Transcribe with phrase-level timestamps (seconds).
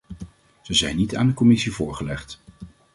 [0.61, 2.39] Ze zijn niet aan de commissie voorgelegd.